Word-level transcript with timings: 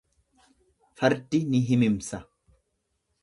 fardi 1.01 1.39
ni 1.51 1.59
himimsa. 1.67 2.21